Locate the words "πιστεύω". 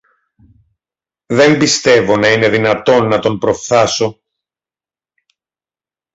1.57-2.17